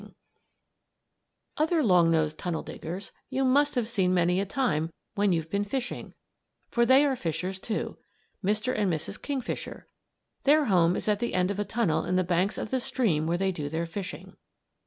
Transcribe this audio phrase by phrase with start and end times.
[1.57, 5.63] ]Other long nosed tunnel diggers you must have seen many a time when you've been
[5.63, 6.15] fishing,
[6.71, 7.99] for they are fishers, too
[8.43, 8.75] Mr.
[8.75, 9.21] and Mrs.
[9.21, 9.85] Kingfisher.
[10.41, 13.27] Their home is at the end of a tunnel in the banks of the stream
[13.27, 14.37] where they do their fishing.